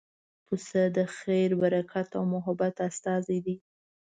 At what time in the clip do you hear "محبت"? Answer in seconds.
2.33-2.75